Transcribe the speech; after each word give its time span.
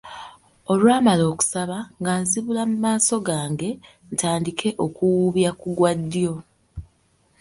Olwamala 0.71 1.23
okusaba, 1.31 1.77
nga 1.99 2.13
nzibula 2.21 2.61
maaso 2.83 3.15
gange, 3.27 3.69
ntandike 4.13 4.69
okuwubya 4.85 5.49
ku 5.59 5.67
gwa 5.77 5.91
ddyo. 5.99 6.33